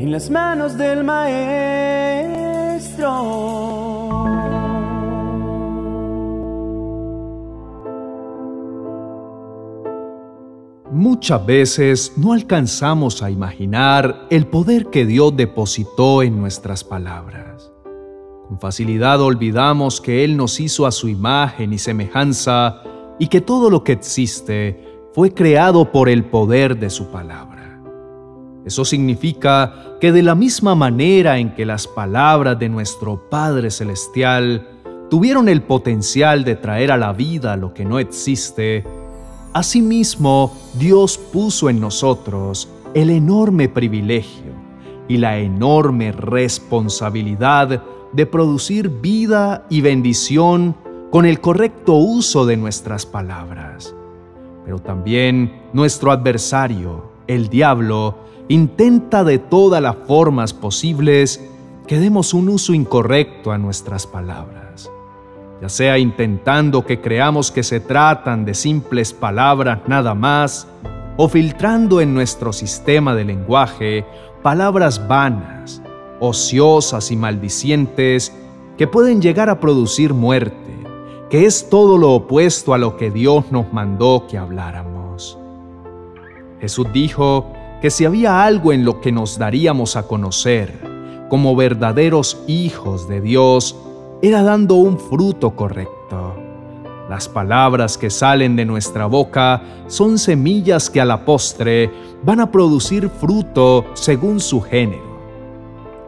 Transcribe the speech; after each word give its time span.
en 0.00 0.10
las 0.10 0.30
manos 0.30 0.78
del 0.78 1.04
Maestro. 1.04 1.50
Muchas 10.90 11.44
veces 11.44 12.14
no 12.16 12.32
alcanzamos 12.32 13.22
a 13.22 13.30
imaginar 13.30 14.26
el 14.30 14.46
poder 14.46 14.86
que 14.86 15.04
Dios 15.04 15.36
depositó 15.36 16.22
en 16.22 16.40
nuestras 16.40 16.82
palabras. 16.82 17.70
Con 18.48 18.58
facilidad 18.58 19.20
olvidamos 19.20 20.00
que 20.00 20.24
Él 20.24 20.34
nos 20.34 20.60
hizo 20.60 20.86
a 20.86 20.92
su 20.92 21.08
imagen 21.08 21.74
y 21.74 21.78
semejanza 21.78 22.82
y 23.18 23.26
que 23.26 23.42
todo 23.42 23.68
lo 23.68 23.84
que 23.84 23.92
existe 23.92 24.82
fue 25.12 25.34
creado 25.34 25.92
por 25.92 26.08
el 26.08 26.24
poder 26.24 26.78
de 26.78 26.88
su 26.88 27.10
palabra. 27.10 27.59
Eso 28.70 28.84
significa 28.84 29.96
que 30.00 30.12
de 30.12 30.22
la 30.22 30.36
misma 30.36 30.74
manera 30.74 31.38
en 31.38 31.54
que 31.54 31.66
las 31.66 31.88
palabras 31.88 32.56
de 32.58 32.68
nuestro 32.68 33.28
Padre 33.28 33.70
Celestial 33.70 34.68
tuvieron 35.10 35.48
el 35.48 35.62
potencial 35.62 36.44
de 36.44 36.54
traer 36.54 36.92
a 36.92 36.96
la 36.96 37.12
vida 37.12 37.56
lo 37.56 37.74
que 37.74 37.84
no 37.84 37.98
existe, 37.98 38.84
Asimismo, 39.52 40.56
Dios 40.78 41.18
puso 41.18 41.68
en 41.68 41.80
nosotros 41.80 42.68
el 42.94 43.10
enorme 43.10 43.68
privilegio 43.68 44.52
y 45.08 45.16
la 45.16 45.38
enorme 45.38 46.12
responsabilidad 46.12 47.82
de 48.12 48.26
producir 48.26 48.88
vida 48.88 49.66
y 49.68 49.80
bendición 49.80 50.76
con 51.10 51.26
el 51.26 51.40
correcto 51.40 51.94
uso 51.94 52.46
de 52.46 52.56
nuestras 52.56 53.06
palabras. 53.06 53.92
Pero 54.64 54.78
también 54.78 55.62
nuestro 55.72 56.12
adversario, 56.12 57.10
el 57.26 57.48
diablo, 57.48 58.18
intenta 58.50 59.24
de 59.24 59.38
todas 59.38 59.82
las 59.82 59.96
formas 60.06 60.52
posibles 60.52 61.42
que 61.86 61.98
demos 61.98 62.34
un 62.34 62.50
uso 62.50 62.74
incorrecto 62.74 63.50
a 63.50 63.58
nuestras 63.58 64.06
palabras 64.06 64.60
ya 65.60 65.68
sea 65.68 65.98
intentando 65.98 66.84
que 66.84 67.00
creamos 67.00 67.50
que 67.50 67.62
se 67.62 67.80
tratan 67.80 68.44
de 68.44 68.54
simples 68.54 69.12
palabras 69.12 69.80
nada 69.86 70.14
más, 70.14 70.66
o 71.16 71.28
filtrando 71.28 72.00
en 72.00 72.14
nuestro 72.14 72.52
sistema 72.52 73.14
de 73.14 73.24
lenguaje 73.24 74.06
palabras 74.42 75.06
vanas, 75.06 75.82
ociosas 76.18 77.10
y 77.10 77.16
maldicientes 77.16 78.34
que 78.78 78.86
pueden 78.86 79.20
llegar 79.20 79.50
a 79.50 79.60
producir 79.60 80.14
muerte, 80.14 80.56
que 81.28 81.44
es 81.44 81.68
todo 81.68 81.98
lo 81.98 82.12
opuesto 82.12 82.72
a 82.72 82.78
lo 82.78 82.96
que 82.96 83.10
Dios 83.10 83.52
nos 83.52 83.70
mandó 83.70 84.26
que 84.30 84.38
habláramos. 84.38 85.38
Jesús 86.58 86.86
dijo 86.92 87.52
que 87.80 87.90
si 87.90 88.04
había 88.04 88.44
algo 88.44 88.72
en 88.72 88.84
lo 88.84 89.00
que 89.00 89.12
nos 89.12 89.38
daríamos 89.38 89.96
a 89.96 90.06
conocer 90.06 90.78
como 91.28 91.54
verdaderos 91.56 92.42
hijos 92.46 93.08
de 93.08 93.20
Dios, 93.20 93.76
era 94.20 94.42
dando 94.42 94.74
un 94.74 94.98
fruto 94.98 95.54
correcto. 95.56 96.34
Las 97.08 97.28
palabras 97.28 97.96
que 97.96 98.10
salen 98.10 98.54
de 98.56 98.64
nuestra 98.64 99.06
boca 99.06 99.62
son 99.86 100.18
semillas 100.18 100.90
que 100.90 101.00
a 101.00 101.04
la 101.04 101.24
postre 101.24 101.90
van 102.22 102.40
a 102.40 102.50
producir 102.50 103.08
fruto 103.08 103.86
según 103.94 104.40
su 104.40 104.60
género. 104.60 105.10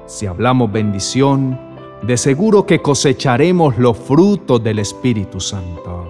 Si 0.06 0.26
hablamos 0.26 0.70
bendición, 0.70 1.58
de 2.02 2.16
seguro 2.16 2.66
que 2.66 2.82
cosecharemos 2.82 3.78
los 3.78 3.96
frutos 3.96 4.62
del 4.62 4.80
Espíritu 4.80 5.40
Santo. 5.40 6.08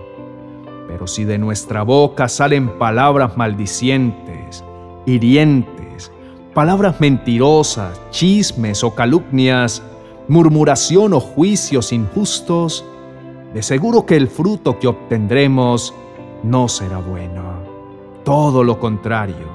Pero 0.88 1.06
si 1.06 1.24
de 1.24 1.38
nuestra 1.38 1.82
boca 1.82 2.28
salen 2.28 2.78
palabras 2.78 3.36
maldicientes, 3.36 4.64
hirientes, 5.06 6.10
palabras 6.54 7.00
mentirosas, 7.00 8.00
chismes 8.10 8.84
o 8.84 8.94
calumnias, 8.94 9.82
murmuración 10.28 11.12
o 11.12 11.20
juicios 11.20 11.92
injustos, 11.92 12.84
de 13.54 13.62
seguro 13.62 14.06
que 14.06 14.16
el 14.16 14.28
fruto 14.28 14.78
que 14.78 14.88
obtendremos 14.88 15.94
no 16.42 16.68
será 16.68 16.98
bueno. 16.98 17.62
Todo 18.24 18.64
lo 18.64 18.78
contrario, 18.78 19.46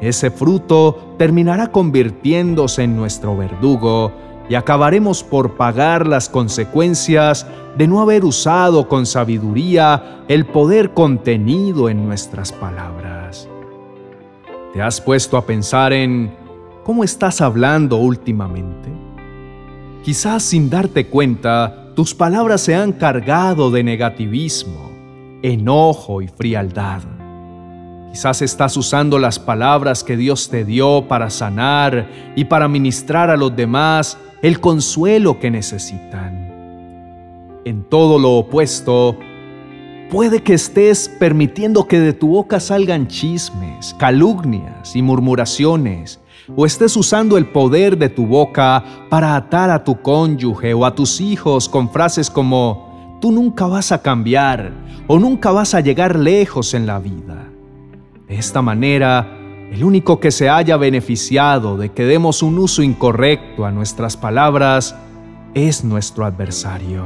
ese 0.00 0.30
fruto 0.30 1.14
terminará 1.18 1.68
convirtiéndose 1.72 2.82
en 2.82 2.96
nuestro 2.96 3.36
verdugo 3.36 4.12
y 4.48 4.54
acabaremos 4.56 5.24
por 5.24 5.56
pagar 5.56 6.06
las 6.06 6.28
consecuencias 6.28 7.46
de 7.76 7.88
no 7.88 8.00
haber 8.00 8.24
usado 8.24 8.88
con 8.88 9.06
sabiduría 9.06 10.24
el 10.28 10.44
poder 10.44 10.92
contenido 10.92 11.88
en 11.88 12.04
nuestras 12.04 12.52
palabras. 12.52 13.48
¿Te 14.74 14.82
has 14.82 15.00
puesto 15.00 15.36
a 15.36 15.46
pensar 15.46 15.92
en 15.92 16.34
cómo 16.82 17.04
estás 17.04 17.40
hablando 17.40 17.98
últimamente? 17.98 18.88
Quizás 20.02 20.42
sin 20.42 20.68
darte 20.68 21.06
cuenta, 21.06 21.92
tus 21.94 22.12
palabras 22.12 22.62
se 22.62 22.74
han 22.74 22.90
cargado 22.90 23.70
de 23.70 23.84
negativismo, 23.84 24.90
enojo 25.44 26.22
y 26.22 26.26
frialdad. 26.26 27.02
Quizás 28.10 28.42
estás 28.42 28.76
usando 28.76 29.20
las 29.20 29.38
palabras 29.38 30.02
que 30.02 30.16
Dios 30.16 30.48
te 30.48 30.64
dio 30.64 31.06
para 31.06 31.30
sanar 31.30 32.08
y 32.34 32.46
para 32.46 32.66
ministrar 32.66 33.30
a 33.30 33.36
los 33.36 33.54
demás 33.54 34.18
el 34.42 34.58
consuelo 34.58 35.38
que 35.38 35.52
necesitan. 35.52 36.50
En 37.64 37.84
todo 37.84 38.18
lo 38.18 38.32
opuesto, 38.32 39.16
puede 40.10 40.42
que 40.42 40.54
estés 40.54 41.08
permitiendo 41.08 41.86
que 41.86 42.00
de 42.00 42.12
tu 42.12 42.28
boca 42.28 42.60
salgan 42.60 43.08
chismes, 43.08 43.94
calumnias 43.98 44.94
y 44.94 45.02
murmuraciones 45.02 46.20
o 46.54 46.66
estés 46.66 46.96
usando 46.96 47.38
el 47.38 47.46
poder 47.46 47.96
de 47.96 48.08
tu 48.08 48.26
boca 48.26 48.84
para 49.08 49.36
atar 49.36 49.70
a 49.70 49.82
tu 49.82 50.00
cónyuge 50.00 50.74
o 50.74 50.84
a 50.84 50.94
tus 50.94 51.20
hijos 51.20 51.68
con 51.68 51.90
frases 51.90 52.30
como 52.30 53.18
tú 53.20 53.32
nunca 53.32 53.66
vas 53.66 53.92
a 53.92 54.02
cambiar 54.02 54.72
o 55.06 55.18
nunca 55.18 55.50
vas 55.50 55.74
a 55.74 55.80
llegar 55.80 56.18
lejos 56.18 56.74
en 56.74 56.86
la 56.86 56.98
vida. 56.98 57.48
De 58.28 58.36
esta 58.36 58.62
manera, 58.62 59.38
el 59.70 59.82
único 59.84 60.20
que 60.20 60.30
se 60.30 60.48
haya 60.48 60.76
beneficiado 60.76 61.76
de 61.76 61.90
que 61.90 62.04
demos 62.04 62.42
un 62.42 62.58
uso 62.58 62.82
incorrecto 62.82 63.64
a 63.64 63.70
nuestras 63.70 64.16
palabras 64.16 64.94
es 65.54 65.84
nuestro 65.84 66.24
adversario, 66.24 67.04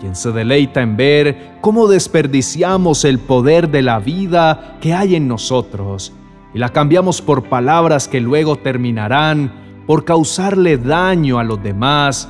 quien 0.00 0.14
se 0.14 0.32
deleita 0.32 0.80
en 0.80 0.96
ver 0.96 1.58
cómo 1.60 1.88
desperdiciamos 1.88 3.04
el 3.04 3.18
poder 3.18 3.70
de 3.70 3.82
la 3.82 3.98
vida 3.98 4.78
que 4.80 4.94
hay 4.94 5.16
en 5.16 5.28
nosotros 5.28 6.12
y 6.54 6.58
la 6.58 6.70
cambiamos 6.70 7.20
por 7.20 7.48
palabras 7.48 8.08
que 8.08 8.20
luego 8.20 8.56
terminarán 8.56 9.52
por 9.86 10.04
causarle 10.04 10.76
daño 10.78 11.38
a 11.38 11.44
los 11.44 11.62
demás 11.62 12.28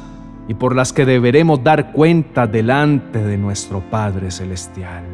y 0.49 0.55
por 0.55 0.75
las 0.75 0.93
que 0.93 1.05
deberemos 1.05 1.63
dar 1.63 1.93
cuenta 1.93 2.47
delante 2.47 3.23
de 3.23 3.37
nuestro 3.37 3.81
Padre 3.91 4.31
Celestial. 4.31 5.05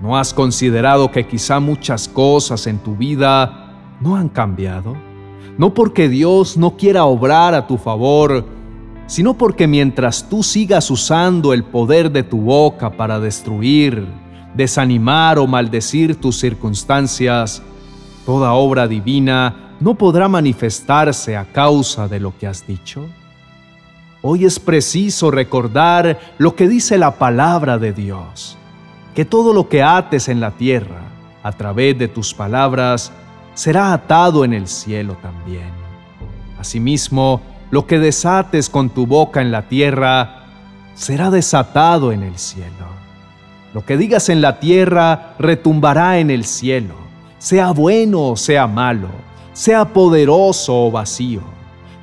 ¿No 0.00 0.16
has 0.18 0.34
considerado 0.34 1.10
que 1.10 1.26
quizá 1.26 1.60
muchas 1.60 2.08
cosas 2.08 2.66
en 2.66 2.78
tu 2.78 2.96
vida 2.96 3.96
no 4.00 4.16
han 4.16 4.28
cambiado? 4.28 4.96
No 5.56 5.72
porque 5.72 6.08
Dios 6.08 6.56
no 6.56 6.76
quiera 6.76 7.04
obrar 7.04 7.54
a 7.54 7.66
tu 7.66 7.78
favor, 7.78 8.44
sino 9.06 9.34
porque 9.34 9.66
mientras 9.66 10.28
tú 10.28 10.42
sigas 10.42 10.90
usando 10.90 11.52
el 11.52 11.64
poder 11.64 12.10
de 12.10 12.22
tu 12.22 12.38
boca 12.38 12.90
para 12.90 13.20
destruir, 13.20 14.06
desanimar 14.54 15.38
o 15.38 15.46
maldecir 15.46 16.16
tus 16.16 16.38
circunstancias, 16.38 17.62
toda 18.24 18.52
obra 18.52 18.88
divina 18.88 19.74
no 19.80 19.94
podrá 19.94 20.28
manifestarse 20.28 21.36
a 21.36 21.44
causa 21.44 22.08
de 22.08 22.20
lo 22.20 22.36
que 22.36 22.46
has 22.46 22.66
dicho? 22.66 23.06
Hoy 24.22 24.44
es 24.44 24.58
preciso 24.58 25.30
recordar 25.30 26.18
lo 26.38 26.56
que 26.56 26.66
dice 26.66 26.98
la 26.98 27.12
palabra 27.12 27.78
de 27.78 27.92
Dios, 27.92 28.56
que 29.14 29.24
todo 29.24 29.52
lo 29.52 29.68
que 29.68 29.82
ates 29.82 30.28
en 30.28 30.40
la 30.40 30.50
tierra 30.52 31.02
a 31.42 31.52
través 31.52 31.96
de 31.96 32.08
tus 32.08 32.34
palabras 32.34 33.12
será 33.54 33.92
atado 33.92 34.44
en 34.44 34.52
el 34.52 34.66
cielo 34.66 35.16
también. 35.22 35.70
Asimismo, 36.58 37.40
lo 37.70 37.86
que 37.86 37.98
desates 37.98 38.70
con 38.70 38.90
tu 38.90 39.06
boca 39.06 39.40
en 39.40 39.50
la 39.50 39.62
tierra 39.68 40.44
será 40.94 41.30
desatado 41.30 42.12
en 42.12 42.22
el 42.22 42.38
cielo. 42.38 42.86
Lo 43.74 43.84
que 43.84 43.96
digas 43.96 44.28
en 44.28 44.40
la 44.40 44.60
tierra 44.60 45.34
retumbará 45.38 46.18
en 46.18 46.30
el 46.30 46.44
cielo 46.44 47.06
sea 47.38 47.70
bueno 47.70 48.30
o 48.30 48.36
sea 48.36 48.66
malo, 48.66 49.08
sea 49.52 49.84
poderoso 49.84 50.86
o 50.86 50.90
vacío. 50.90 51.42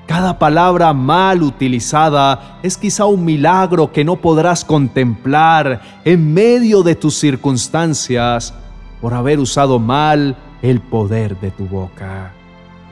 Cada 0.05 0.37
palabra 0.37 0.93
mal 0.93 1.41
utilizada 1.43 2.59
es 2.61 2.77
quizá 2.77 3.05
un 3.05 3.23
milagro 3.23 3.91
que 3.91 4.03
no 4.03 4.17
podrás 4.17 4.65
contemplar 4.65 5.81
en 6.03 6.33
medio 6.33 6.83
de 6.83 6.95
tus 6.95 7.15
circunstancias 7.15 8.53
por 9.01 9.13
haber 9.13 9.39
usado 9.39 9.79
mal 9.79 10.35
el 10.61 10.81
poder 10.81 11.39
de 11.39 11.51
tu 11.51 11.65
boca. 11.65 12.33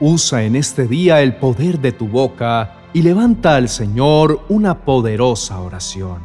Usa 0.01 0.44
en 0.44 0.56
este 0.56 0.88
día 0.88 1.21
el 1.21 1.36
poder 1.36 1.80
de 1.80 1.92
tu 1.92 2.07
boca 2.07 2.74
y 2.92 3.03
levanta 3.03 3.56
al 3.56 3.69
Señor 3.69 4.42
una 4.50 4.83
poderosa 4.83 5.62
oración. 5.62 6.19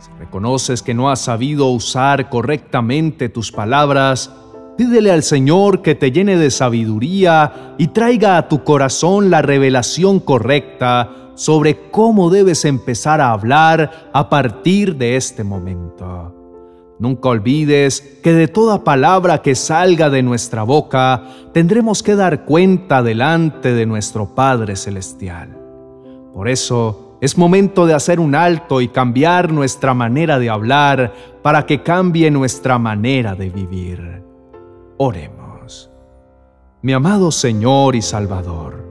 Si 0.00 0.10
reconoces 0.18 0.82
que 0.82 0.92
no 0.92 1.08
has 1.08 1.20
sabido 1.20 1.68
usar 1.68 2.28
correctamente 2.28 3.28
tus 3.28 3.52
palabras, 3.52 4.32
Pídele 4.76 5.12
al 5.12 5.22
Señor 5.22 5.82
que 5.82 5.94
te 5.94 6.10
llene 6.10 6.36
de 6.36 6.50
sabiduría 6.50 7.74
y 7.78 7.88
traiga 7.88 8.38
a 8.38 8.48
tu 8.48 8.64
corazón 8.64 9.30
la 9.30 9.42
revelación 9.42 10.18
correcta 10.18 11.32
sobre 11.34 11.90
cómo 11.90 12.30
debes 12.30 12.64
empezar 12.64 13.20
a 13.20 13.32
hablar 13.32 14.10
a 14.12 14.30
partir 14.30 14.96
de 14.96 15.16
este 15.16 15.44
momento. 15.44 16.41
Nunca 17.02 17.30
olvides 17.30 18.20
que 18.22 18.32
de 18.32 18.46
toda 18.46 18.84
palabra 18.84 19.42
que 19.42 19.56
salga 19.56 20.08
de 20.08 20.22
nuestra 20.22 20.62
boca 20.62 21.24
tendremos 21.52 22.00
que 22.00 22.14
dar 22.14 22.44
cuenta 22.44 23.02
delante 23.02 23.72
de 23.72 23.86
nuestro 23.86 24.36
Padre 24.36 24.76
Celestial. 24.76 25.58
Por 26.32 26.48
eso 26.48 27.18
es 27.20 27.36
momento 27.36 27.86
de 27.86 27.94
hacer 27.94 28.20
un 28.20 28.36
alto 28.36 28.80
y 28.80 28.86
cambiar 28.86 29.52
nuestra 29.52 29.94
manera 29.94 30.38
de 30.38 30.48
hablar 30.48 31.12
para 31.42 31.66
que 31.66 31.82
cambie 31.82 32.30
nuestra 32.30 32.78
manera 32.78 33.34
de 33.34 33.50
vivir. 33.50 34.22
Oremos. 34.96 35.90
Mi 36.82 36.92
amado 36.92 37.32
Señor 37.32 37.96
y 37.96 38.02
Salvador, 38.02 38.86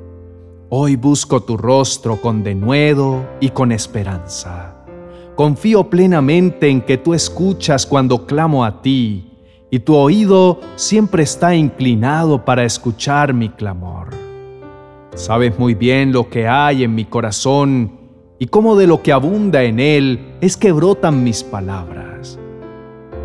hoy 0.68 0.98
busco 0.98 1.44
tu 1.44 1.56
rostro 1.56 2.18
con 2.18 2.44
denuedo 2.44 3.26
y 3.40 3.52
con 3.52 3.72
esperanza. 3.72 4.81
Confío 5.42 5.90
plenamente 5.90 6.70
en 6.70 6.82
que 6.82 7.00
tú 7.00 7.16
escuchas 7.16 7.88
cuando 7.88 8.28
clamo 8.28 8.64
a 8.64 8.84
ti 8.84 9.26
y 9.72 9.80
tu 9.80 9.96
oído 9.96 10.60
siempre 10.76 11.24
está 11.24 11.56
inclinado 11.56 12.46
para 12.46 12.64
escuchar 12.64 13.34
mi 13.34 13.50
clamor. 13.50 14.10
Sabes 15.16 15.58
muy 15.58 15.74
bien 15.74 16.12
lo 16.12 16.30
que 16.30 16.48
hay 16.48 16.84
en 16.84 16.94
mi 16.94 17.06
corazón 17.06 17.92
y 18.38 18.46
cómo 18.46 18.76
de 18.76 18.86
lo 18.86 19.02
que 19.02 19.12
abunda 19.12 19.64
en 19.64 19.80
él 19.80 20.36
es 20.42 20.56
que 20.56 20.72
brotan 20.72 21.24
mis 21.24 21.42
palabras. 21.44 22.38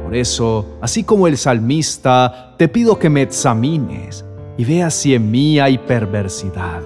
Por 0.03 0.17
eso, 0.17 0.79
así 0.81 1.05
como 1.05 1.27
el 1.27 1.37
salmista, 1.37 2.55
te 2.57 2.67
pido 2.69 2.99
que 2.99 3.11
me 3.11 3.21
examines 3.21 4.25
y 4.57 4.65
veas 4.65 4.95
si 4.95 5.15
en 5.15 5.31
mí 5.31 5.61
hay 5.61 5.77
perversidad. 5.77 6.81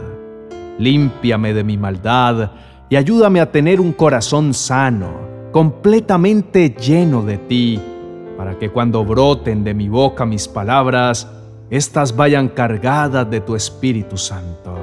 Límpiame 0.81 1.55
de 1.55 1.63
mi 1.63 1.77
maldad 1.77 2.51
y 2.91 2.97
ayúdame 2.97 3.41
a 3.41 3.53
tener 3.53 3.81
un 3.81 3.93
corazón 3.93 4.53
sano, 4.53 5.13
completamente 5.53 6.71
lleno 6.71 7.23
de 7.23 7.39
ti, 7.39 7.81
para 8.37 8.59
que 8.59 8.69
cuando 8.69 9.05
broten 9.05 9.63
de 9.63 9.75
mi 9.75 9.89
boca 9.89 10.27
mis 10.27 10.49
palabras, 10.49 11.31
éstas 11.71 12.17
vayan 12.17 12.49
cargadas 12.49 13.31
de 13.31 13.41
tu 13.41 13.55
Espíritu 13.55 14.17
Santo. 14.17 14.75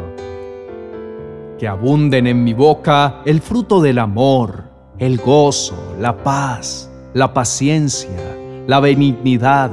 Que 1.59 1.67
abunden 1.67 2.27
en 2.27 2.45
mi 2.45 2.53
boca 2.53 3.21
el 3.25 3.41
fruto 3.41 3.81
del 3.81 3.99
amor, 3.99 4.63
el 4.99 5.17
gozo, 5.17 5.95
la 5.99 6.15
paz, 6.15 6.89
la 7.13 7.33
paciencia, 7.33 8.37
la 8.67 8.79
benignidad, 8.79 9.71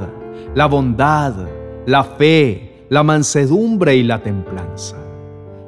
la 0.55 0.65
bondad, 0.65 1.33
la 1.85 2.03
fe, 2.03 2.85
la 2.89 3.01
mansedumbre 3.03 3.95
y 3.95 4.03
la 4.03 4.21
templanza. 4.21 5.04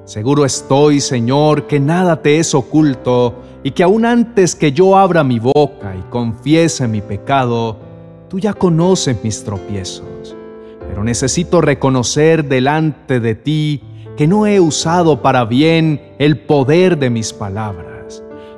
Seguro 0.07 0.43
estoy, 0.43 0.99
Señor, 0.99 1.67
que 1.67 1.79
nada 1.79 2.23
te 2.23 2.39
es 2.39 2.55
oculto 2.55 3.35
y 3.61 3.71
que 3.71 3.83
aún 3.83 4.05
antes 4.05 4.55
que 4.55 4.71
yo 4.71 4.97
abra 4.97 5.23
mi 5.23 5.37
boca 5.37 5.95
y 5.95 6.09
confiese 6.09 6.87
mi 6.87 7.01
pecado, 7.01 7.77
tú 8.27 8.39
ya 8.39 8.53
conoces 8.53 9.23
mis 9.23 9.43
tropiezos. 9.43 10.35
Pero 10.87 11.03
necesito 11.03 11.61
reconocer 11.61 12.45
delante 12.45 13.19
de 13.19 13.35
ti 13.35 13.83
que 14.15 14.27
no 14.27 14.47
he 14.47 14.59
usado 14.59 15.21
para 15.21 15.45
bien 15.45 16.15
el 16.17 16.39
poder 16.39 16.97
de 16.97 17.11
mis 17.11 17.31
palabras 17.31 17.87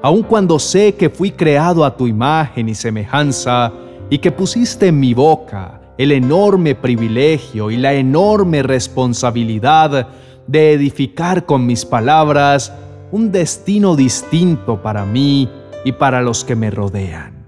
aun 0.02 0.24
cuando 0.24 0.60
sé 0.60 0.96
que 0.96 1.10
fui 1.10 1.32
creado 1.32 1.84
a 1.84 1.96
tu 1.96 2.08
imagen 2.08 2.70
y 2.70 2.76
semejanza, 2.76 3.72
y 4.10 4.18
que 4.18 4.32
pusiste 4.32 4.88
en 4.88 5.00
mi 5.00 5.14
boca 5.14 5.82
el 5.98 6.12
enorme 6.12 6.74
privilegio 6.74 7.70
y 7.70 7.78
la 7.78 7.94
enorme 7.94 8.64
responsabilidad 8.64 10.08
de 10.50 10.74
edificar 10.74 11.46
con 11.46 11.66
mis 11.66 11.86
palabras 11.86 12.74
un 13.12 13.32
destino 13.32 13.96
distinto 13.96 14.82
para 14.82 15.06
mí 15.06 15.50
y 15.86 15.92
para 15.92 16.22
los 16.22 16.44
que 16.44 16.56
me 16.56 16.72
rodean. 16.72 17.46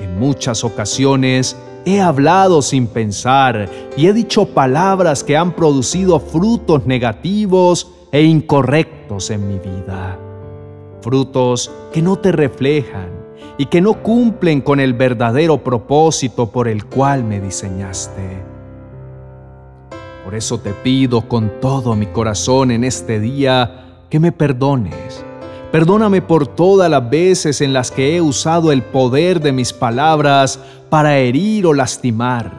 En 0.00 0.18
muchas 0.18 0.64
ocasiones 0.64 1.56
he 1.84 2.00
hablado 2.00 2.62
sin 2.62 2.86
pensar 2.86 3.68
y 3.96 4.06
he 4.06 4.12
dicho 4.12 4.46
palabras 4.46 5.22
que 5.22 5.36
han 5.36 5.54
producido 5.54 6.18
frutos 6.18 6.86
negativos 6.86 7.90
e 8.10 8.22
incorrectos 8.22 9.30
en 9.30 9.46
mi 9.46 9.58
vida 9.58 10.18
frutos 11.00 11.70
que 11.92 12.02
no 12.02 12.16
te 12.16 12.32
reflejan 12.32 13.10
y 13.56 13.66
que 13.66 13.80
no 13.80 14.02
cumplen 14.02 14.60
con 14.60 14.80
el 14.80 14.94
verdadero 14.94 15.62
propósito 15.62 16.50
por 16.50 16.68
el 16.68 16.84
cual 16.84 17.24
me 17.24 17.40
diseñaste. 17.40 18.57
Por 20.28 20.34
eso 20.34 20.60
te 20.60 20.74
pido 20.74 21.22
con 21.22 21.50
todo 21.58 21.96
mi 21.96 22.04
corazón 22.04 22.70
en 22.70 22.84
este 22.84 23.18
día 23.18 24.02
que 24.10 24.20
me 24.20 24.30
perdones. 24.30 25.24
Perdóname 25.72 26.20
por 26.20 26.46
todas 26.46 26.90
las 26.90 27.08
veces 27.08 27.62
en 27.62 27.72
las 27.72 27.90
que 27.90 28.14
he 28.14 28.20
usado 28.20 28.70
el 28.70 28.82
poder 28.82 29.40
de 29.40 29.52
mis 29.52 29.72
palabras 29.72 30.60
para 30.90 31.16
herir 31.16 31.64
o 31.64 31.72
lastimar. 31.72 32.52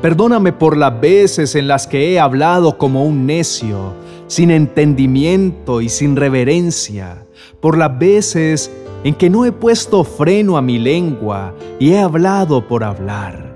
Perdóname 0.00 0.52
por 0.52 0.76
las 0.76 1.00
veces 1.00 1.54
en 1.54 1.68
las 1.68 1.86
que 1.86 2.12
he 2.12 2.18
hablado 2.18 2.76
como 2.76 3.04
un 3.04 3.24
necio, 3.24 3.92
sin 4.26 4.50
entendimiento 4.50 5.80
y 5.80 5.90
sin 5.90 6.16
reverencia 6.16 7.24
por 7.60 7.78
las 7.78 7.96
veces 7.96 8.68
en 9.04 9.14
que 9.14 9.30
no 9.30 9.44
he 9.44 9.52
puesto 9.52 10.02
freno 10.02 10.56
a 10.56 10.60
mi 10.60 10.80
lengua 10.80 11.54
y 11.78 11.92
he 11.92 12.00
hablado 12.00 12.66
por 12.66 12.82
hablar, 12.82 13.51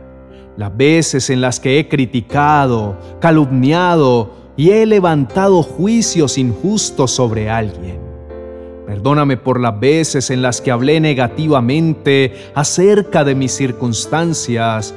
las 0.56 0.76
veces 0.76 1.30
en 1.30 1.40
las 1.40 1.60
que 1.60 1.78
he 1.78 1.88
criticado, 1.88 2.96
calumniado 3.20 4.30
y 4.56 4.70
he 4.70 4.86
levantado 4.86 5.62
juicios 5.62 6.38
injustos 6.38 7.10
sobre 7.10 7.50
alguien. 7.50 8.00
Perdóname 8.86 9.36
por 9.36 9.60
las 9.60 9.78
veces 9.78 10.30
en 10.30 10.42
las 10.42 10.60
que 10.60 10.70
hablé 10.70 11.00
negativamente 11.00 12.32
acerca 12.54 13.24
de 13.24 13.34
mis 13.34 13.52
circunstancias 13.52 14.94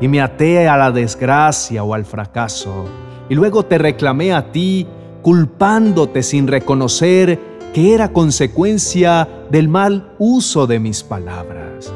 y 0.00 0.08
me 0.08 0.20
até 0.20 0.68
a 0.68 0.76
la 0.76 0.90
desgracia 0.90 1.82
o 1.84 1.94
al 1.94 2.04
fracaso, 2.04 2.84
y 3.28 3.34
luego 3.34 3.64
te 3.64 3.78
reclamé 3.78 4.32
a 4.32 4.50
ti 4.50 4.86
culpándote 5.22 6.22
sin 6.22 6.48
reconocer 6.48 7.38
que 7.72 7.94
era 7.94 8.12
consecuencia 8.12 9.28
del 9.50 9.68
mal 9.68 10.12
uso 10.18 10.66
de 10.66 10.78
mis 10.78 11.02
palabras. 11.02 11.92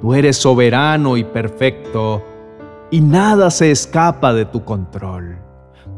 Tú 0.00 0.14
eres 0.14 0.36
soberano 0.36 1.16
y 1.16 1.24
perfecto, 1.24 2.22
y 2.90 3.00
nada 3.00 3.50
se 3.50 3.70
escapa 3.70 4.32
de 4.32 4.44
tu 4.44 4.64
control. 4.64 5.38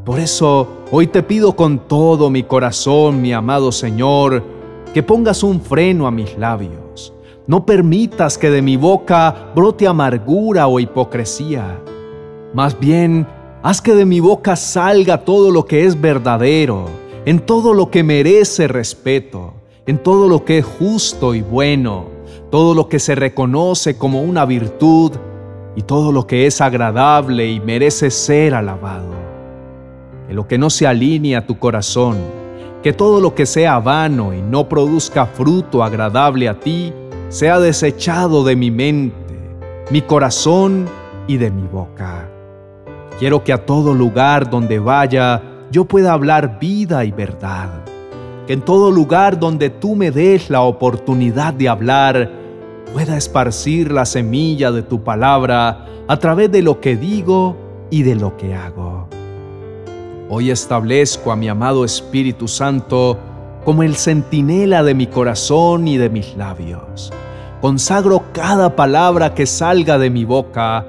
Por 0.04 0.20
eso 0.20 0.68
hoy 0.90 1.06
te 1.06 1.22
pido 1.22 1.54
con 1.54 1.80
todo 1.80 2.30
mi 2.30 2.42
corazón, 2.42 3.20
mi 3.20 3.32
amado 3.32 3.72
Señor, 3.72 4.42
que 4.94 5.02
pongas 5.02 5.42
un 5.42 5.60
freno 5.60 6.06
a 6.06 6.10
mis 6.10 6.38
labios. 6.38 7.12
No 7.46 7.66
permitas 7.66 8.38
que 8.38 8.50
de 8.50 8.62
mi 8.62 8.76
boca 8.76 9.50
brote 9.54 9.86
amargura 9.86 10.66
o 10.66 10.80
hipocresía. 10.80 11.80
Más 12.54 12.78
bien, 12.78 13.26
haz 13.62 13.82
que 13.82 13.94
de 13.94 14.04
mi 14.04 14.20
boca 14.20 14.56
salga 14.56 15.24
todo 15.24 15.50
lo 15.50 15.64
que 15.64 15.84
es 15.84 16.00
verdadero 16.00 16.86
en 17.28 17.40
todo 17.40 17.74
lo 17.74 17.90
que 17.90 18.02
merece 18.02 18.68
respeto, 18.68 19.52
en 19.84 19.98
todo 19.98 20.28
lo 20.28 20.46
que 20.46 20.58
es 20.58 20.64
justo 20.64 21.34
y 21.34 21.42
bueno, 21.42 22.06
todo 22.50 22.74
lo 22.74 22.88
que 22.88 22.98
se 22.98 23.14
reconoce 23.14 23.98
como 23.98 24.22
una 24.22 24.44
virtud 24.44 25.12
y 25.76 25.82
todo 25.82 26.12
lo 26.12 26.26
que 26.26 26.46
es 26.46 26.60
agradable 26.60 27.46
y 27.46 27.60
merece 27.60 28.10
ser 28.10 28.54
alabado. 28.54 29.14
Que 30.26 30.34
lo 30.34 30.48
que 30.48 30.58
no 30.58 30.70
se 30.70 30.86
alinee 30.86 31.36
a 31.36 31.46
tu 31.46 31.58
corazón, 31.58 32.16
que 32.82 32.92
todo 32.92 33.20
lo 33.20 33.34
que 33.34 33.46
sea 33.46 33.78
vano 33.78 34.34
y 34.34 34.40
no 34.40 34.68
produzca 34.68 35.26
fruto 35.26 35.82
agradable 35.82 36.48
a 36.48 36.58
ti, 36.58 36.92
sea 37.28 37.58
desechado 37.58 38.44
de 38.44 38.56
mi 38.56 38.70
mente, 38.70 39.36
mi 39.90 40.02
corazón 40.02 40.86
y 41.26 41.36
de 41.36 41.50
mi 41.50 41.66
boca. 41.66 42.28
Quiero 43.18 43.44
que 43.44 43.52
a 43.52 43.66
todo 43.66 43.94
lugar 43.94 44.48
donde 44.48 44.78
vaya 44.78 45.42
yo 45.70 45.84
pueda 45.84 46.12
hablar 46.12 46.58
vida 46.58 47.04
y 47.04 47.10
verdad. 47.10 47.68
Que 48.46 48.54
en 48.54 48.62
todo 48.62 48.90
lugar 48.90 49.38
donde 49.38 49.68
tú 49.68 49.94
me 49.94 50.10
des 50.10 50.48
la 50.48 50.62
oportunidad 50.62 51.52
de 51.52 51.68
hablar, 51.68 52.30
pueda 52.92 53.16
esparcir 53.16 53.92
la 53.92 54.06
semilla 54.06 54.72
de 54.72 54.82
tu 54.82 55.02
palabra 55.02 55.86
a 56.06 56.16
través 56.18 56.50
de 56.50 56.62
lo 56.62 56.80
que 56.80 56.96
digo 56.96 57.56
y 57.90 58.02
de 58.02 58.14
lo 58.14 58.36
que 58.36 58.54
hago. 58.54 59.08
Hoy 60.30 60.50
establezco 60.50 61.32
a 61.32 61.36
mi 61.36 61.48
amado 61.48 61.84
Espíritu 61.84 62.48
Santo 62.48 63.18
como 63.64 63.82
el 63.82 63.96
centinela 63.96 64.82
de 64.82 64.94
mi 64.94 65.06
corazón 65.06 65.88
y 65.88 65.98
de 65.98 66.08
mis 66.10 66.36
labios. 66.36 67.12
Consagro 67.60 68.24
cada 68.32 68.76
palabra 68.76 69.34
que 69.34 69.46
salga 69.46 69.98
de 69.98 70.10
mi 70.10 70.24
boca, 70.24 70.86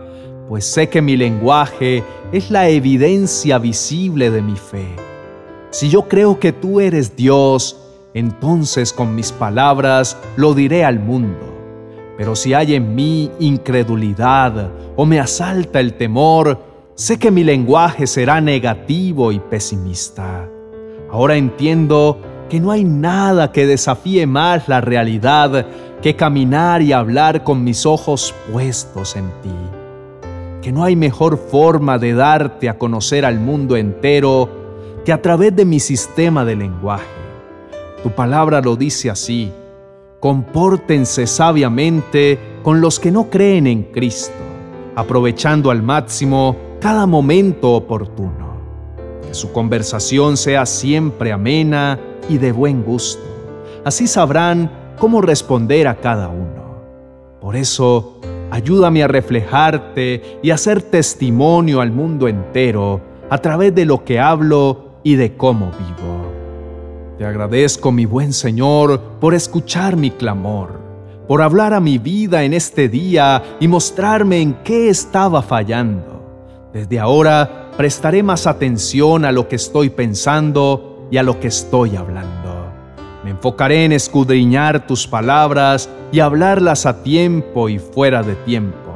pues 0.48 0.66
sé 0.66 0.88
que 0.90 1.02
mi 1.02 1.18
lenguaje 1.18 2.04
es 2.32 2.52
la 2.52 2.70
evidencia 2.70 3.58
visible 3.58 4.30
de 4.30 4.42
mi 4.42 4.56
fe. 4.56 4.88
Si 5.72 5.90
yo 5.90 6.08
creo 6.08 6.40
que 6.40 6.52
tú 6.52 6.80
eres 6.80 7.16
Dios, 7.16 7.78
entonces 8.14 8.94
con 8.94 9.16
mis 9.16 9.32
palabras 9.32 10.18
lo 10.36 10.54
diré 10.54 10.84
al 10.86 11.00
mundo. 11.00 11.49
Pero 12.20 12.36
si 12.36 12.54
hay 12.54 12.76
en 12.76 12.96
mí 12.96 13.32
incredulidad 13.40 14.72
o 14.98 15.06
me 15.06 15.22
asalta 15.22 15.80
el 15.80 15.94
temor, 15.94 16.60
sé 16.94 17.18
que 17.18 17.32
mi 17.32 17.46
lenguaje 17.46 18.08
será 18.08 18.42
negativo 18.42 19.32
y 19.32 19.40
pesimista. 19.40 20.46
Ahora 21.10 21.38
entiendo 21.38 22.20
que 22.50 22.60
no 22.60 22.72
hay 22.72 22.84
nada 22.84 23.54
que 23.54 23.66
desafíe 23.66 24.28
más 24.28 24.68
la 24.68 24.82
realidad 24.82 25.66
que 26.02 26.18
caminar 26.18 26.82
y 26.82 26.92
hablar 26.92 27.46
con 27.46 27.64
mis 27.64 27.86
ojos 27.86 28.36
puestos 28.52 29.16
en 29.16 29.32
ti. 29.42 29.56
Que 30.62 30.74
no 30.74 30.84
hay 30.84 30.98
mejor 30.98 31.38
forma 31.38 31.98
de 32.00 32.16
darte 32.16 32.68
a 32.68 32.78
conocer 32.78 33.24
al 33.24 33.40
mundo 33.40 33.78
entero 33.78 34.50
que 35.06 35.14
a 35.14 35.22
través 35.22 35.56
de 35.56 35.64
mi 35.64 35.80
sistema 35.80 36.44
de 36.44 36.58
lenguaje. 36.58 37.06
Tu 38.04 38.12
palabra 38.12 38.60
lo 38.60 38.76
dice 38.76 39.10
así. 39.10 39.54
Compórtense 40.20 41.28
sabiamente 41.28 42.38
con 42.62 42.82
los 42.82 43.00
que 43.00 43.10
no 43.10 43.30
creen 43.30 43.68
en 43.68 43.84
Cristo, 43.84 44.34
aprovechando 44.96 45.72
al 45.72 45.82
máximo 45.82 46.58
cada 46.82 47.06
momento 47.06 47.74
oportuno. 47.74 48.50
Que 49.26 49.34
su 49.34 49.54
conversación 49.54 50.36
sea 50.36 50.66
siempre 50.66 51.32
amena 51.32 52.00
y 52.28 52.38
de 52.38 52.52
buen 52.52 52.84
gusto. 52.84 53.24
Así 53.86 54.08
sabrán 54.08 54.70
cómo 54.98 55.22
responder 55.22 55.88
a 55.88 55.96
cada 55.96 56.28
uno. 56.28 56.84
Por 57.40 57.56
eso, 57.56 58.20
ayúdame 58.52 59.04
a 59.04 59.08
reflejarte 59.08 60.40
y 60.44 60.52
a 60.52 60.58
testimonio 60.58 61.80
al 61.80 61.92
mundo 61.92 62.28
entero 62.28 63.00
a 63.30 63.38
través 63.38 63.74
de 63.74 63.86
lo 63.86 64.04
que 64.04 64.20
hablo 64.20 65.00
y 65.02 65.16
de 65.16 65.38
cómo 65.38 65.68
vivo. 65.68 66.19
Te 67.20 67.26
agradezco, 67.26 67.92
mi 67.92 68.06
buen 68.06 68.32
Señor, 68.32 69.02
por 69.20 69.34
escuchar 69.34 69.98
mi 69.98 70.10
clamor, 70.10 70.80
por 71.28 71.42
hablar 71.42 71.74
a 71.74 71.82
mi 71.82 71.98
vida 71.98 72.46
en 72.46 72.54
este 72.54 72.88
día 72.88 73.58
y 73.60 73.68
mostrarme 73.68 74.40
en 74.40 74.54
qué 74.64 74.88
estaba 74.88 75.42
fallando. 75.42 76.70
Desde 76.72 76.98
ahora 76.98 77.72
prestaré 77.76 78.24
más 78.24 78.48
atención 78.48 79.26
a 79.26 79.34
lo 79.34 79.50
que 79.50 79.58
estoy 79.58 79.90
pensando 79.90 81.10
y 81.12 81.18
a 81.18 81.24
lo 81.24 81.42
que 81.42 81.50
estoy 81.50 81.98
hablando. 81.98 82.72
Me 83.26 83.32
enfocaré 83.32 83.84
en 83.84 83.92
escudriñar 83.92 84.88
tus 84.88 85.06
palabras 85.06 85.90
y 86.14 86.22
hablarlas 86.22 86.86
a 86.86 87.04
tiempo 87.04 87.68
y 87.68 87.80
fuera 87.80 88.24
de 88.24 88.36
tiempo, 88.36 88.96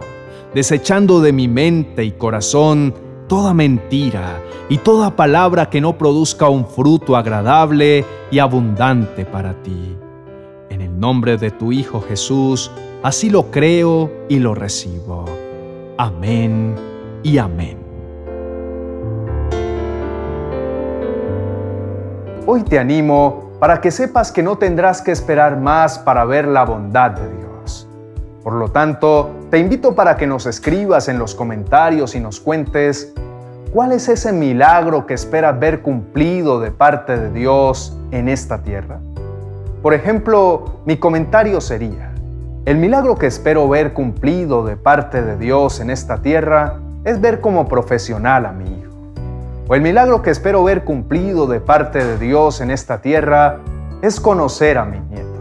desechando 0.53 1.19
de 1.19 1.33
mi 1.33 1.49
mente 1.49 2.05
y 2.05 2.11
corazón 2.11 2.93
toda 3.33 3.51
mentira 3.55 4.39
y 4.69 4.77
toda 4.77 5.15
palabra 5.15 5.67
que 5.67 5.81
no 5.81 5.97
produzca 5.97 6.49
un 6.49 6.67
fruto 6.67 7.17
agradable 7.17 8.05
y 8.29 8.37
abundante 8.37 9.25
para 9.25 9.55
ti. 9.63 9.97
En 10.69 10.81
el 10.81 10.99
nombre 10.99 11.37
de 11.37 11.49
tu 11.49 11.71
Hijo 11.71 11.99
Jesús, 11.99 12.69
así 13.01 13.31
lo 13.31 13.49
creo 13.49 14.11
y 14.29 14.37
lo 14.37 14.53
recibo. 14.53 15.25
Amén 15.97 16.75
y 17.23 17.39
amén. 17.39 17.79
Hoy 22.45 22.61
te 22.61 22.77
animo 22.77 23.49
para 23.59 23.81
que 23.81 23.89
sepas 23.89 24.31
que 24.31 24.43
no 24.43 24.59
tendrás 24.59 25.01
que 25.01 25.11
esperar 25.11 25.59
más 25.59 25.97
para 25.97 26.23
ver 26.23 26.47
la 26.47 26.65
bondad 26.65 27.09
de 27.09 27.35
Dios. 27.35 27.42
Por 28.43 28.53
lo 28.53 28.69
tanto, 28.69 29.31
te 29.49 29.59
invito 29.59 29.95
para 29.95 30.17
que 30.17 30.27
nos 30.27 30.45
escribas 30.45 31.07
en 31.07 31.17
los 31.17 31.33
comentarios 31.33 32.15
y 32.15 32.19
nos 32.19 32.39
cuentes 32.39 33.13
cuál 33.71 33.93
es 33.93 34.09
ese 34.09 34.33
milagro 34.33 35.05
que 35.05 35.13
esperas 35.13 35.59
ver 35.59 35.81
cumplido 35.81 36.59
de 36.59 36.71
parte 36.71 37.17
de 37.17 37.31
Dios 37.31 37.97
en 38.11 38.27
esta 38.27 38.61
tierra. 38.61 38.99
Por 39.81 39.93
ejemplo, 39.93 40.79
mi 40.85 40.97
comentario 40.97 41.61
sería, 41.61 42.11
el 42.65 42.77
milagro 42.77 43.15
que 43.15 43.27
espero 43.27 43.67
ver 43.67 43.93
cumplido 43.93 44.65
de 44.65 44.77
parte 44.77 45.21
de 45.21 45.37
Dios 45.37 45.79
en 45.79 45.89
esta 45.89 46.21
tierra 46.21 46.79
es 47.03 47.19
ver 47.19 47.41
como 47.41 47.67
profesional 47.67 48.45
a 48.45 48.51
mi 48.51 48.65
hijo 48.65 48.83
o 49.67 49.75
el 49.75 49.81
milagro 49.81 50.21
que 50.21 50.29
espero 50.29 50.63
ver 50.63 50.83
cumplido 50.83 51.47
de 51.47 51.59
parte 51.61 52.03
de 52.03 52.17
Dios 52.17 52.59
en 52.59 52.69
esta 52.69 52.99
tierra 53.01 53.59
es 54.01 54.19
conocer 54.19 54.77
a 54.77 54.85
mis 54.85 55.01
nietos. 55.03 55.32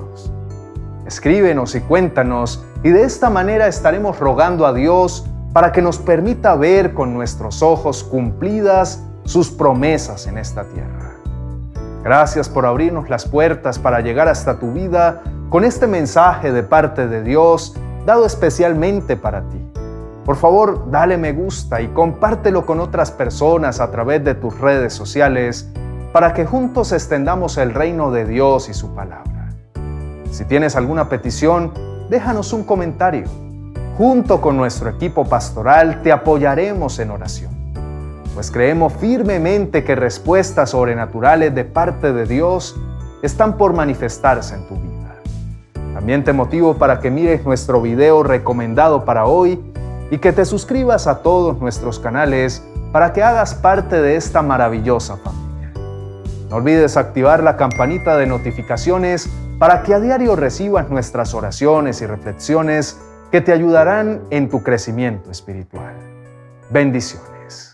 Escríbenos 1.06 1.74
y 1.74 1.80
cuéntanos 1.80 2.64
y 2.82 2.90
de 2.90 3.02
esta 3.02 3.30
manera 3.30 3.66
estaremos 3.66 4.18
rogando 4.18 4.66
a 4.66 4.72
Dios 4.72 5.26
para 5.52 5.72
que 5.72 5.82
nos 5.82 5.98
permita 5.98 6.54
ver 6.54 6.94
con 6.94 7.12
nuestros 7.12 7.62
ojos 7.62 8.04
cumplidas 8.04 9.04
sus 9.24 9.50
promesas 9.50 10.26
en 10.26 10.38
esta 10.38 10.64
tierra. 10.64 11.12
Gracias 12.02 12.48
por 12.48 12.66
abrirnos 12.66 13.08
las 13.08 13.26
puertas 13.26 13.78
para 13.78 14.00
llegar 14.00 14.28
hasta 14.28 14.58
tu 14.58 14.72
vida 14.72 15.22
con 15.50 15.64
este 15.64 15.86
mensaje 15.86 16.50
de 16.50 16.62
parte 16.62 17.06
de 17.06 17.22
Dios 17.22 17.76
dado 18.06 18.26
especialmente 18.26 19.16
para 19.16 19.42
ti. 19.42 19.60
Por 20.24 20.36
favor, 20.36 20.90
dale 20.90 21.16
me 21.16 21.32
gusta 21.32 21.80
y 21.80 21.88
compártelo 21.88 22.64
con 22.64 22.80
otras 22.80 23.10
personas 23.10 23.80
a 23.80 23.90
través 23.90 24.24
de 24.24 24.34
tus 24.34 24.58
redes 24.58 24.92
sociales 24.92 25.68
para 26.12 26.32
que 26.32 26.44
juntos 26.44 26.92
extendamos 26.92 27.56
el 27.58 27.74
reino 27.74 28.10
de 28.10 28.24
Dios 28.24 28.68
y 28.68 28.74
su 28.74 28.94
palabra. 28.94 29.31
Si 30.32 30.46
tienes 30.46 30.76
alguna 30.76 31.10
petición, 31.10 31.74
déjanos 32.08 32.54
un 32.54 32.64
comentario. 32.64 33.26
Junto 33.98 34.40
con 34.40 34.56
nuestro 34.56 34.88
equipo 34.88 35.26
pastoral 35.26 36.00
te 36.02 36.10
apoyaremos 36.10 36.98
en 37.00 37.10
oración, 37.10 37.52
pues 38.32 38.50
creemos 38.50 38.94
firmemente 38.94 39.84
que 39.84 39.94
respuestas 39.94 40.70
sobrenaturales 40.70 41.54
de 41.54 41.64
parte 41.64 42.14
de 42.14 42.24
Dios 42.24 42.74
están 43.22 43.58
por 43.58 43.74
manifestarse 43.74 44.54
en 44.54 44.66
tu 44.68 44.76
vida. 44.76 45.16
También 45.92 46.24
te 46.24 46.32
motivo 46.32 46.78
para 46.78 47.00
que 47.00 47.10
mires 47.10 47.44
nuestro 47.44 47.82
video 47.82 48.22
recomendado 48.22 49.04
para 49.04 49.26
hoy 49.26 49.60
y 50.10 50.16
que 50.16 50.32
te 50.32 50.46
suscribas 50.46 51.06
a 51.06 51.18
todos 51.18 51.60
nuestros 51.60 51.98
canales 51.98 52.64
para 52.90 53.12
que 53.12 53.22
hagas 53.22 53.54
parte 53.54 54.00
de 54.00 54.16
esta 54.16 54.40
maravillosa 54.40 55.18
familia. 55.18 55.72
No 56.48 56.56
olvides 56.56 56.96
activar 56.96 57.42
la 57.42 57.58
campanita 57.58 58.16
de 58.16 58.26
notificaciones 58.26 59.28
para 59.62 59.84
que 59.84 59.94
a 59.94 60.00
diario 60.00 60.34
recibas 60.34 60.90
nuestras 60.90 61.34
oraciones 61.34 62.02
y 62.02 62.06
reflexiones 62.06 62.98
que 63.30 63.40
te 63.40 63.52
ayudarán 63.52 64.22
en 64.30 64.48
tu 64.48 64.60
crecimiento 64.64 65.30
espiritual. 65.30 65.94
Bendiciones. 66.70 67.72